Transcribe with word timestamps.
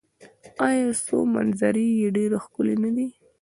آیا 0.67 0.87
خو 1.05 1.17
منظرې 1.35 1.87
یې 1.99 2.07
ډیرې 2.15 2.37
ښکلې 2.43 2.75
نه 2.83 2.89
دي؟ 2.95 3.07